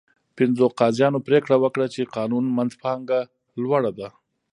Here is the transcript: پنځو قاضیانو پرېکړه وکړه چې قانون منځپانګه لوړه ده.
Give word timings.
پنځو 0.37 0.65
قاضیانو 0.79 1.19
پرېکړه 1.27 1.55
وکړه 1.59 1.85
چې 1.93 2.11
قانون 2.15 2.45
منځپانګه 2.57 3.19
لوړه 3.63 3.91
ده. 3.99 4.07